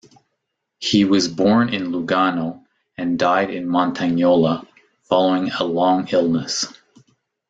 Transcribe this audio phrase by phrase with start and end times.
[0.79, 2.63] He was born in Lugano
[2.97, 4.67] and died in Montagnola
[5.07, 6.65] following a long illness.